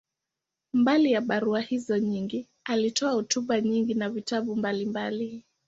[0.73, 5.43] Mbali ya barua hizo nyingi, alitoa hotuba nyingi na vitabu mbalimbali.